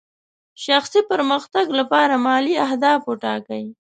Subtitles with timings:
[0.65, 3.65] شخصي پرمختګ لپاره مالي اهداف ټاکئ.